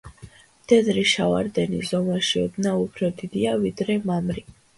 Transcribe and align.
მდედრი 0.61 1.03
შავარდენი 1.11 1.81
ზომაში 1.89 2.41
ოდნავ 2.45 2.81
უფრო 2.87 3.11
დიდია, 3.21 3.53
ვიდრე 3.67 4.01
მამრი. 4.09 4.47